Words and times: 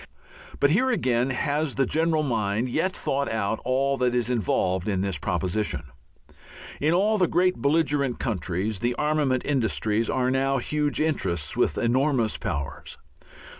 But 0.59 0.71
here, 0.71 0.89
again, 0.89 1.29
has 1.29 1.75
the 1.75 1.85
general 1.85 2.23
mind 2.23 2.67
yet 2.69 2.91
thought 2.91 3.31
out 3.31 3.59
all 3.63 3.97
that 3.97 4.15
is 4.15 4.31
involved 4.31 4.89
in 4.89 5.01
this 5.01 5.19
proposition? 5.19 5.83
In 6.79 6.91
all 6.91 7.19
the 7.19 7.27
great 7.27 7.57
belligerent 7.61 8.17
countries 8.17 8.79
the 8.79 8.95
armament 8.95 9.45
industries 9.45 10.09
are 10.09 10.31
now 10.31 10.57
huge 10.57 10.99
interests 10.99 11.55
with 11.55 11.77
enormous 11.77 12.35
powers. 12.35 12.97